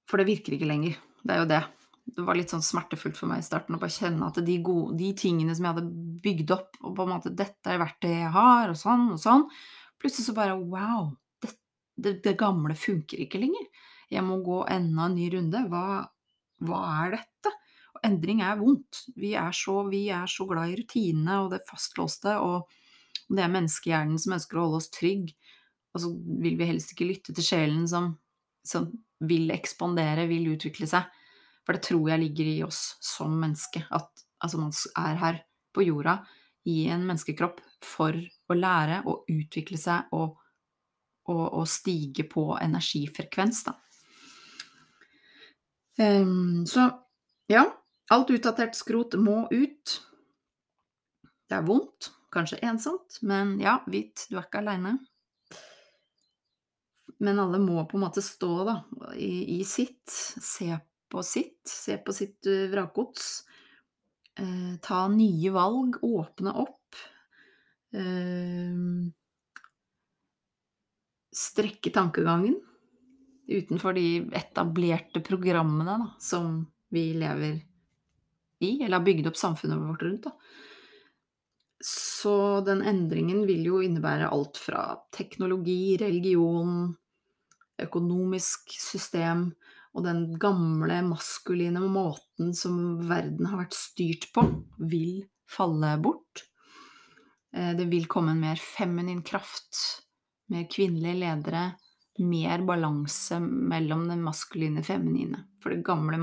for 0.09 0.21
det 0.21 0.29
virker 0.29 0.57
ikke 0.57 0.69
lenger. 0.71 0.99
Det 1.23 1.35
er 1.35 1.43
jo 1.43 1.51
det. 1.51 1.65
Det 2.11 2.25
var 2.27 2.39
litt 2.39 2.51
sånn 2.51 2.65
smertefullt 2.65 3.19
for 3.19 3.31
meg 3.31 3.43
i 3.43 3.47
starten 3.47 3.77
å 3.77 3.81
bare 3.81 3.95
kjenne 3.95 4.27
at 4.27 4.41
de, 4.43 4.57
gode, 4.65 4.97
de 4.99 5.13
tingene 5.19 5.55
som 5.55 5.67
jeg 5.67 5.77
hadde 5.77 6.07
bygd 6.25 6.55
opp, 6.57 6.79
og 6.83 6.97
på 6.97 7.07
en 7.07 7.13
måte 7.13 7.31
'Dette 7.31 7.71
er 7.71 7.83
verktøyet 7.83 8.25
jeg 8.25 8.33
har', 8.35 8.73
og 8.73 8.79
sånn 8.79 9.13
og 9.15 9.21
sånn 9.23 9.45
Plutselig 10.01 10.31
så 10.31 10.35
bare 10.37 10.57
wow, 10.59 11.11
det, 11.43 11.53
det, 12.01 12.15
det 12.25 12.39
gamle 12.41 12.77
funker 12.79 13.21
ikke 13.21 13.41
lenger. 13.43 13.67
Jeg 14.11 14.25
må 14.27 14.41
gå 14.43 14.63
enda 14.73 15.07
en 15.07 15.17
ny 15.17 15.29
runde. 15.35 15.63
Hva, 15.71 16.03
hva 16.67 16.81
er 17.05 17.19
dette? 17.19 17.53
Og 17.95 18.03
endring 18.07 18.43
er 18.47 18.59
vondt. 18.59 19.05
Vi 19.19 19.35
er, 19.39 19.53
så, 19.57 19.83
vi 19.91 20.07
er 20.15 20.31
så 20.31 20.47
glad 20.49 20.73
i 20.73 20.81
rutinene 20.81 21.43
og 21.45 21.53
det 21.55 21.63
fastlåste, 21.69 22.37
og 22.41 22.71
det 23.31 23.45
er 23.45 23.53
menneskehjernen 23.53 24.19
som 24.19 24.35
ønsker 24.39 24.59
å 24.59 24.67
holde 24.67 24.81
oss 24.81 24.91
trygg. 24.95 25.31
Og 25.95 26.03
så 26.03 26.11
vil 26.43 26.59
vi 26.59 26.69
helst 26.71 26.95
ikke 26.95 27.09
lytte 27.09 27.35
til 27.37 27.47
sjelen 27.47 27.87
som, 27.91 28.13
som 28.67 28.89
vil 29.27 29.51
ekspandere, 29.55 30.29
vil 30.31 30.53
utvikle 30.55 30.89
seg. 30.91 31.07
For 31.67 31.77
det 31.77 31.85
tror 31.87 32.11
jeg 32.11 32.23
ligger 32.25 32.51
i 32.51 32.61
oss 32.67 32.81
som 33.05 33.35
menneske. 33.39 33.85
At 33.95 34.25
altså, 34.43 34.59
man 34.59 34.75
er 34.99 35.21
her 35.21 35.43
på 35.75 35.85
jorda 35.87 36.21
i 36.71 36.87
en 36.91 37.05
menneskekropp 37.07 37.61
for 37.87 38.17
å 38.17 38.57
lære 38.57 39.03
og 39.09 39.29
utvikle 39.31 39.79
seg 39.81 40.13
og, 40.17 40.37
og, 41.31 41.45
og 41.61 41.67
stige 41.71 42.27
på 42.29 42.51
energifrekvens, 42.61 43.65
da. 43.69 43.77
Um, 46.01 46.65
så 46.65 46.87
ja, 47.51 47.67
alt 48.15 48.31
utdatert 48.33 48.79
skrot 48.79 49.19
må 49.21 49.43
ut. 49.51 49.97
Det 51.51 51.59
er 51.59 51.67
vondt, 51.67 52.13
kanskje 52.33 52.61
ensomt, 52.65 53.19
men 53.27 53.59
ja, 53.61 53.81
vit, 53.91 54.25
du 54.31 54.39
er 54.39 54.47
ikke 54.47 54.63
aleine. 54.63 54.97
Men 57.21 57.43
alle 57.43 57.61
må 57.61 57.83
på 57.85 57.99
en 57.99 58.07
måte 58.07 58.25
stå 58.25 58.53
da, 58.65 58.77
i, 59.13 59.59
i 59.59 59.65
sitt, 59.69 60.09
se 60.09 60.73
på 61.11 61.25
sitt, 61.27 61.61
se 61.69 61.99
på 62.01 62.15
sitt 62.17 62.49
uh, 62.49 62.69
vrakgods. 62.73 63.43
Eh, 64.41 64.77
ta 64.81 65.09
nye 65.09 65.51
valg, 65.53 65.99
åpne 66.07 66.53
opp. 66.63 66.80
Eh, 67.93 68.77
strekke 71.31 71.91
tankegangen 71.91 72.61
utenfor 73.51 73.93
de 73.97 74.31
etablerte 74.37 75.21
programmene 75.27 75.99
da, 75.99 76.11
som 76.23 76.67
vi 76.91 77.13
lever 77.15 77.61
i, 78.61 78.83
eller 78.83 78.99
har 78.99 79.07
bygd 79.07 79.31
opp 79.31 79.39
samfunnet 79.39 79.81
vårt 79.81 80.03
rundt. 80.03 80.29
Da. 80.29 80.35
Så 81.85 82.61
den 82.67 82.83
endringen 82.87 83.47
vil 83.49 83.65
jo 83.67 83.81
innebære 83.83 84.29
alt 84.31 84.61
fra 84.61 84.85
teknologi, 85.17 85.97
religion, 86.01 86.93
økonomisk 87.81 88.75
system 88.77 89.49
og 89.97 90.05
den 90.05 90.27
gamle 90.39 91.01
maskuline 91.09 91.83
måten 91.91 92.53
som 92.55 93.01
verden 93.09 93.49
har 93.51 93.65
vært 93.65 93.79
styrt 93.79 94.29
på, 94.35 94.45
vil 94.79 95.25
falle 95.51 95.97
bort. 96.05 96.45
Eh, 97.57 97.73
det 97.79 97.89
vil 97.91 98.09
komme 98.11 98.35
en 98.35 98.43
mer 98.43 98.61
feminin 98.61 99.23
kraft, 99.27 100.03
mer 100.51 100.67
kvinnelige 100.71 101.21
ledere, 101.23 101.65
mer 102.21 102.63
balanse 102.67 103.39
mellom 103.41 104.07
den 104.11 104.23
maskuline 104.25 104.83
og 104.83 104.87
feminine. 104.87 105.45
For 105.63 105.73
det 105.73 105.85
gamle, 105.85 106.19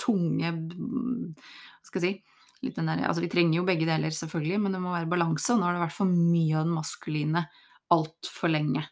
tunge 0.00 0.50
Hva 0.52 1.88
skal 1.88 2.02
jeg 2.02 2.16
si 2.16 2.72
der, 2.72 3.04
altså 3.04 3.22
Vi 3.22 3.30
trenger 3.30 3.60
jo 3.60 3.66
begge 3.68 3.86
deler, 3.88 4.10
selvfølgelig, 4.10 4.60
men 4.60 4.74
det 4.74 4.80
må 4.82 4.94
være 4.94 5.10
balanse. 5.10 5.52
Og 5.52 5.60
nå 5.60 5.68
har 5.68 5.76
det 5.76 5.84
vært 5.84 5.98
for 5.98 6.10
mye 6.10 6.56
av 6.56 6.66
den 6.66 6.76
maskuline 6.76 7.44
altfor 7.94 8.50
lenge. 8.50 8.86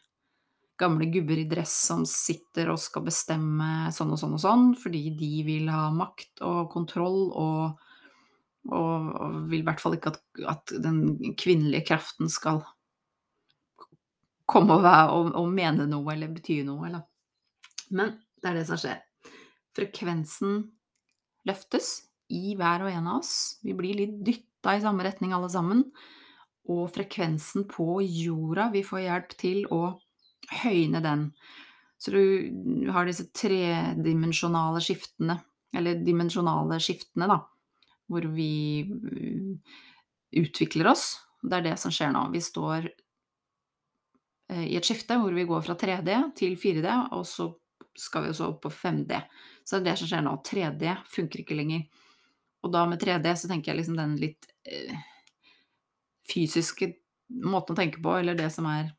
Gamle 0.79 1.07
gubber 1.11 1.39
i 1.39 1.47
dress 1.47 1.73
som 1.87 2.03
sitter 2.07 2.69
og 2.71 2.79
skal 2.83 3.05
bestemme 3.05 3.89
sånn 3.95 4.11
og 4.11 4.19
sånn 4.19 4.35
og 4.35 4.43
sånn, 4.43 4.65
fordi 4.79 5.03
de 5.15 5.33
vil 5.47 5.69
ha 5.71 5.87
makt 5.95 6.43
og 6.45 6.69
kontroll 6.73 7.29
og, 7.31 7.85
og, 8.73 9.09
vil 9.49 9.61
i 9.61 9.65
hvert 9.65 9.81
fall 9.81 9.97
ikke 9.97 10.15
at, 10.15 10.21
at 10.49 10.73
den 10.81 11.33
kvinnelige 11.37 11.85
kraften 11.91 12.31
skal 12.31 12.63
komme 14.49 14.77
og, 14.77 14.85
være, 14.85 15.11
og, 15.13 15.31
og 15.37 15.51
mene 15.53 15.87
noe 15.89 16.13
eller 16.13 16.33
bety 16.33 16.61
noe. 16.65 16.89
Eller. 16.89 17.05
Men 17.93 18.17
det 18.41 18.51
er 18.51 18.59
det 18.59 18.65
som 18.69 18.81
skjer. 18.81 19.01
Frekvensen 19.75 20.59
løftes 21.45 21.93
i 22.33 22.55
hver 22.57 22.85
og 22.85 22.91
en 22.93 23.09
av 23.11 23.21
oss. 23.21 23.33
Vi 23.65 23.75
blir 23.77 23.97
litt 23.99 24.19
dytta 24.25 24.77
i 24.77 24.83
samme 24.83 25.05
retning 25.05 25.35
alle 25.35 25.49
sammen. 25.51 25.83
Og 26.71 26.87
frekvensen 26.93 27.67
på 27.69 27.99
jorda, 28.01 28.71
vi 28.73 28.81
får 28.85 29.03
hjelp 29.03 29.35
til 29.37 29.65
å 29.73 29.81
høyne 30.63 31.01
den. 31.05 31.27
Så 32.01 32.13
du 32.13 32.89
har 32.93 33.05
disse 33.07 33.27
tredimensjonale 33.33 34.81
skiftene, 34.83 35.37
eller 35.75 36.01
dimensjonale 36.05 36.79
skiftene, 36.83 37.29
da, 37.29 37.39
hvor 38.11 38.27
vi 38.35 38.85
mm, 38.89 39.55
utvikler 40.41 40.91
oss. 40.91 41.07
Det 41.41 41.59
er 41.59 41.67
det 41.71 41.75
som 41.81 41.93
skjer 41.93 42.13
nå. 42.13 42.27
Vi 42.33 42.41
står 42.43 42.89
Eh, 44.49 44.65
i 44.67 44.75
et 44.77 44.85
skifte 44.85 45.17
hvor 45.17 45.33
vi 45.33 45.45
går 45.47 45.63
fra 45.65 45.75
3D 45.79 46.17
til 46.37 46.57
4D, 46.59 46.89
og 47.17 47.25
så 47.27 47.49
skal 47.97 48.25
vi 48.25 48.33
også 48.33 48.49
opp 48.51 48.61
på 48.65 48.73
5D. 48.73 49.21
Så 49.63 49.77
det 49.77 49.81
er 49.81 49.87
det 49.89 49.97
som 50.01 50.11
skjer 50.11 50.25
nå. 50.25 50.35
3D 50.45 50.97
funker 51.09 51.41
ikke 51.41 51.57
lenger. 51.57 51.85
Og 52.65 52.73
da 52.73 52.83
med 52.89 53.01
3D 53.01 53.33
så 53.37 53.49
tenker 53.49 53.71
jeg 53.71 53.81
liksom 53.81 53.97
den 53.97 54.15
litt 54.21 54.47
øh, 54.69 55.01
fysiske 56.29 56.93
måten 57.45 57.73
å 57.73 57.79
tenke 57.79 58.01
på, 58.03 58.19
eller 58.19 58.37
det 58.37 58.51
som 58.53 58.67
er 58.69 58.93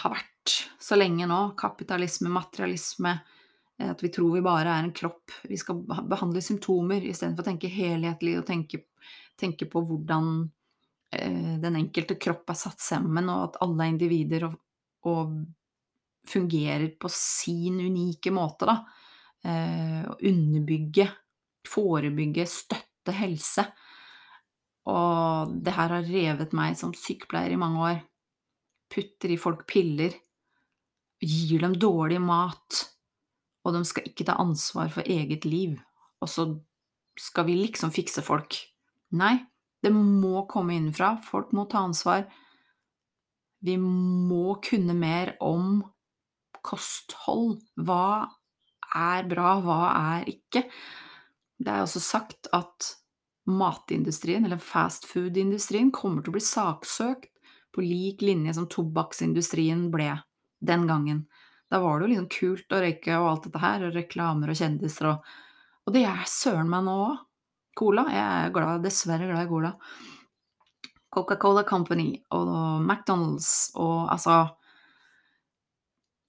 har 0.00 0.12
vært 0.12 0.52
så 0.80 0.96
lenge 0.96 1.26
nå. 1.28 1.40
Kapitalisme, 1.58 2.30
materialisme. 2.32 3.16
Eh, 3.80 3.90
at 3.90 4.04
vi 4.04 4.12
tror 4.12 4.36
vi 4.36 4.44
bare 4.44 4.76
er 4.76 4.84
en 4.84 4.94
kropp. 4.94 5.32
Vi 5.48 5.58
skal 5.58 5.80
behandle 5.88 6.44
symptomer 6.44 7.02
istedenfor 7.08 7.46
å 7.46 7.50
tenke 7.50 7.72
helhetlig 7.72 8.36
og 8.38 8.46
tenke, 8.52 8.84
tenke 9.40 9.66
på 9.72 9.82
hvordan 9.88 10.50
Eh, 11.12 11.58
den 11.58 11.76
enkelte 11.76 12.14
kropp 12.14 12.52
er 12.52 12.58
satt 12.58 12.82
sammen, 12.82 13.30
og 13.32 13.48
at 13.48 13.58
alle 13.64 13.86
er 13.86 13.94
individer 13.94 14.46
og, 14.46 14.54
og 15.10 15.32
fungerer 16.30 16.92
på 17.00 17.10
sin 17.10 17.80
unike 17.82 18.30
måte, 18.34 18.68
da. 18.70 18.76
Eh, 19.42 20.04
å 20.06 20.14
underbygge, 20.30 21.08
forebygge, 21.66 22.46
støtte 22.46 23.16
helse. 23.16 23.64
Og 24.90 25.56
det 25.64 25.74
her 25.74 25.96
har 25.96 26.06
revet 26.06 26.54
meg 26.56 26.78
som 26.78 26.94
sykepleier 26.96 27.56
i 27.56 27.60
mange 27.60 27.82
år. 27.88 28.00
Putter 28.90 29.34
i 29.34 29.40
folk 29.40 29.66
piller, 29.70 30.14
gir 31.20 31.66
dem 31.66 31.74
dårlig 31.78 32.20
mat, 32.22 32.84
og 33.64 33.76
de 33.76 33.84
skal 33.88 34.06
ikke 34.08 34.26
ta 34.28 34.38
ansvar 34.40 34.90
for 34.92 35.06
eget 35.06 35.44
liv. 35.48 35.76
Og 36.20 36.30
så 36.30 36.46
skal 37.20 37.46
vi 37.48 37.58
liksom 37.58 37.92
fikse 37.92 38.24
folk. 38.24 38.56
Nei, 39.16 39.36
det 39.84 39.92
må 39.94 40.46
komme 40.50 40.76
innenfra. 40.76 41.16
Folk 41.24 41.52
må 41.56 41.66
ta 41.70 41.84
ansvar. 41.84 42.26
Vi 43.60 43.76
må 43.80 44.56
kunne 44.64 44.96
mer 44.96 45.34
om 45.44 45.80
kosthold. 46.64 47.58
Hva 47.76 48.30
er 48.96 49.28
bra, 49.28 49.58
hva 49.64 49.80
er 50.16 50.30
ikke? 50.32 50.64
Det 51.60 51.68
er 51.68 51.84
også 51.84 52.00
sagt 52.00 52.48
at 52.56 52.94
matindustrien, 53.50 54.44
eller 54.46 54.60
fastfood-industrien, 54.62 55.90
kommer 55.92 56.22
til 56.22 56.32
å 56.32 56.38
bli 56.38 56.44
saksøkt 56.44 57.30
på 57.74 57.84
lik 57.84 58.24
linje 58.24 58.56
som 58.56 58.68
tobakksindustrien 58.70 59.88
ble 59.92 60.14
den 60.64 60.86
gangen. 60.88 61.24
Da 61.70 61.80
var 61.82 61.98
det 61.98 62.06
jo 62.06 62.10
liksom 62.12 62.30
kult 62.34 62.74
å 62.74 62.80
røyke 62.82 63.16
og 63.18 63.28
alt 63.30 63.46
dette 63.46 63.62
her, 63.62 63.86
og 63.86 63.96
reklamer 63.96 64.52
og 64.52 64.58
kjendiser 64.58 65.12
og 65.14 65.32
Og 65.88 65.94
det 65.94 66.04
er 66.04 66.26
søren 66.28 66.68
meg 66.68 66.84
nå 66.84 66.94
òg. 67.06 67.18
Cola. 67.78 68.04
Jeg 68.12 68.20
er 68.20 68.50
glad, 68.52 68.82
dessverre 68.84 69.26
glad 69.26 69.46
i 69.46 69.48
Cola. 69.48 69.70
Coca-Cola 71.10 71.64
Company 71.66 72.12
og 72.36 72.82
McDonald's 72.84 73.70
og 73.80 74.10
altså 74.12 74.42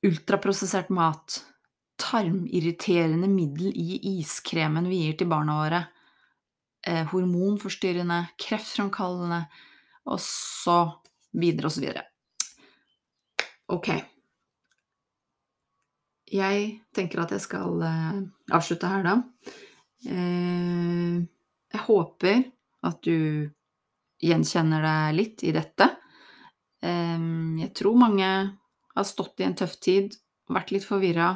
Ultraprosessert 0.07 0.89
mat. 0.89 1.41
Tarmirriterende 2.01 3.27
middel 3.29 3.75
i 3.77 3.99
iskremen 4.15 4.87
vi 4.89 5.03
gir 5.03 5.19
til 5.19 5.29
barna 5.29 5.59
våre. 5.59 5.81
Eh, 6.81 7.03
hormonforstyrrende, 7.11 8.23
kreftfremkallende, 8.41 9.43
og 10.09 10.17
så 10.25 10.79
videre 11.37 11.69
og 11.69 11.75
så 11.75 11.83
videre. 11.83 12.07
Ok. 13.69 13.91
Jeg 16.31 16.67
tenker 16.95 17.23
at 17.23 17.33
jeg 17.35 17.43
skal 17.43 17.81
eh, 17.83 18.21
avslutte 18.55 18.87
her, 18.87 19.03
da. 19.03 19.15
Eh, 20.07 21.17
jeg 21.71 21.83
håper 21.87 22.45
at 22.87 23.01
du 23.03 23.49
gjenkjenner 24.21 24.85
deg 24.85 25.17
litt 25.17 25.43
i 25.47 25.53
dette. 25.55 25.87
Jeg 26.81 27.69
tror 27.77 27.97
mange 27.97 28.27
har 28.95 29.05
stått 29.05 29.41
i 29.41 29.45
en 29.45 29.53
tøff 29.57 29.75
tid, 29.81 30.15
vært 30.49 30.73
litt 30.73 30.85
forvirra, 30.85 31.29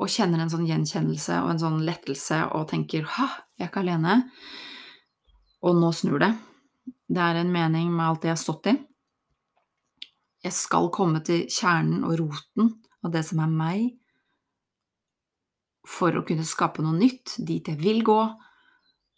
og 0.00 0.10
kjenner 0.10 0.42
en 0.42 0.50
sånn 0.52 0.66
gjenkjennelse 0.68 1.38
og 1.44 1.52
en 1.52 1.60
sånn 1.60 1.80
lettelse 1.84 2.40
og 2.56 2.68
tenker 2.72 3.04
'ha, 3.04 3.28
jeg 3.58 3.66
er 3.66 3.70
ikke 3.70 3.82
alene'. 3.84 4.30
Og 5.62 5.76
nå 5.76 5.92
snur 5.92 6.18
det. 6.18 6.32
Det 7.08 7.20
er 7.20 7.36
en 7.40 7.52
mening 7.52 7.90
med 7.92 8.06
alt 8.06 8.22
det 8.22 8.28
jeg 8.30 8.36
har 8.38 8.44
stått 8.44 8.66
i. 8.66 8.76
Jeg 10.42 10.52
skal 10.52 10.90
komme 10.90 11.20
til 11.24 11.46
kjernen 11.46 12.04
og 12.04 12.18
roten 12.18 12.80
av 13.04 13.12
det 13.14 13.24
som 13.26 13.40
er 13.42 13.50
meg, 13.52 13.88
for 15.88 16.14
å 16.14 16.24
kunne 16.26 16.44
skape 16.46 16.84
noe 16.84 16.98
nytt, 16.98 17.38
dit 17.38 17.66
jeg 17.66 17.80
vil 17.80 18.02
gå, 18.04 18.20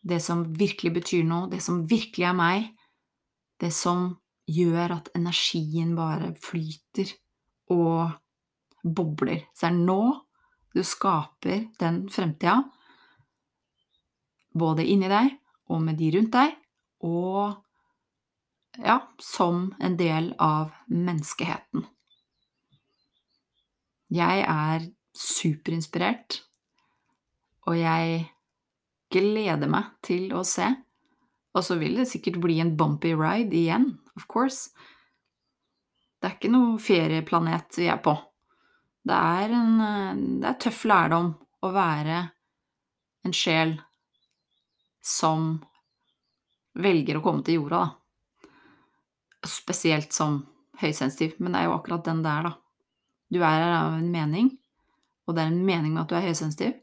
det 0.03 0.19
som 0.23 0.45
virkelig 0.59 0.93
betyr 0.99 1.27
noe, 1.27 1.49
det 1.51 1.63
som 1.63 1.83
virkelig 1.91 2.27
er 2.29 2.37
meg, 2.39 2.69
det 3.63 3.71
som 3.75 4.09
gjør 4.51 4.97
at 4.99 5.11
energien 5.19 5.95
bare 5.99 6.33
flyter 6.43 7.13
og 7.71 8.11
bobler. 8.83 9.47
Så 9.55 9.69
det 9.69 9.71
er 9.71 9.81
nå 9.87 10.03
du 10.73 10.81
skaper 10.87 11.67
den 11.79 12.07
fremtida, 12.11 12.63
både 14.57 14.87
inni 14.89 15.11
deg 15.13 15.35
og 15.73 15.83
med 15.85 15.99
de 16.01 16.11
rundt 16.17 16.33
deg, 16.35 16.55
og 17.05 18.81
ja, 18.81 18.99
som 19.21 19.67
en 19.81 19.97
del 20.01 20.33
av 20.41 20.73
menneskeheten. 20.89 21.85
Jeg 24.13 24.43
er 24.45 24.89
superinspirert 25.17 26.43
og 27.69 27.77
jeg 27.79 28.25
gleder 29.13 29.71
meg 29.71 29.93
til 30.05 30.33
å 30.35 30.43
se 30.47 30.67
Og 31.53 31.65
så 31.67 31.77
vil 31.81 31.99
det 32.01 32.09
sikkert 32.09 32.41
bli 32.41 32.59
en 32.63 32.75
bumpy 32.81 33.13
ride 33.13 33.53
igjen, 33.53 33.91
of 34.17 34.25
course. 34.25 34.71
Det 36.17 36.31
er 36.31 36.37
ikke 36.39 36.53
noe 36.55 36.79
ferieplanet 36.81 37.77
vi 37.77 37.91
er 37.93 38.01
på. 38.01 38.15
Det 39.05 39.19
er 39.19 39.53
en 39.59 39.83
det 40.41 40.49
er 40.49 40.57
tøff 40.65 40.87
lærdom 40.89 41.35
å 41.61 41.73
være 41.75 42.23
en 43.27 43.37
sjel 43.37 43.75
som 45.05 45.59
velger 46.73 47.19
å 47.19 47.25
komme 47.27 47.45
til 47.45 47.61
jorda, 47.61 47.83
da. 47.85 48.49
Spesielt 49.45 50.15
som 50.15 50.41
høysensitiv, 50.81 51.37
men 51.43 51.53
det 51.53 51.61
er 51.61 51.69
jo 51.69 51.77
akkurat 51.77 52.07
den 52.07 52.25
det 52.25 52.33
er, 52.33 52.49
da. 52.49 52.62
Du 53.33 53.41
er 53.41 53.63
her 53.63 53.75
av 53.79 53.97
en 53.97 54.11
mening, 54.13 54.51
og 55.27 55.37
det 55.37 55.45
er 55.45 55.53
en 55.53 55.65
mening 55.65 55.95
med 55.95 56.03
at 56.05 56.11
du 56.11 56.17
er 56.19 56.27
høysensitiv. 56.27 56.75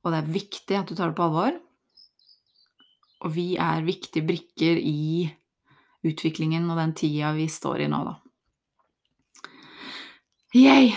Og 0.00 0.14
det 0.14 0.22
er 0.22 0.32
viktig 0.32 0.78
at 0.78 0.88
du 0.88 0.96
tar 0.96 1.10
det 1.10 1.18
på 1.18 1.26
alvor. 1.26 1.58
Og 3.20 3.34
vi 3.34 3.52
er 3.60 3.84
viktige 3.84 4.24
brikker 4.24 4.80
i 4.80 5.28
utviklingen 6.08 6.70
og 6.72 6.78
den 6.80 6.94
tida 6.96 7.34
vi 7.36 7.44
står 7.52 7.84
i 7.84 7.90
nå, 7.92 8.00
da. 8.08 8.16
Yay! 10.56 10.94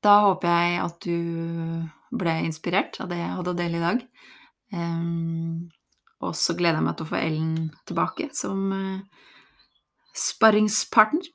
Da 0.00 0.14
håper 0.24 0.48
jeg 0.48 0.76
at 0.80 1.04
du 1.04 1.16
ble 2.20 2.36
inspirert 2.46 2.96
av 3.02 3.10
det 3.10 3.18
jeg 3.18 3.34
hadde 3.36 3.52
å 3.52 3.58
dele 3.58 3.80
i 3.80 3.82
dag. 3.82 4.04
Um, 4.72 5.68
og 6.24 6.32
så 6.38 6.54
gleder 6.56 6.78
jeg 6.78 6.86
meg 6.86 6.96
til 6.96 7.08
å 7.08 7.10
få 7.10 7.18
Ellen 7.18 7.54
tilbake 7.90 8.30
som 8.36 8.70
uh, 8.72 9.26
sparringspartner. 10.16 11.28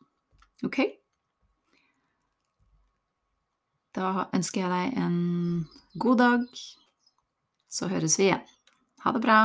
Ok? 0.66 0.80
Da 3.96 4.28
ønsker 4.36 4.66
jeg 4.66 4.72
deg 4.72 4.98
en 5.00 5.20
god 6.00 6.18
dag. 6.20 6.44
Så 7.72 7.88
høres 7.92 8.18
vi 8.20 8.30
igjen. 8.30 8.44
Ha 9.06 9.14
det 9.16 9.22
bra. 9.24 9.40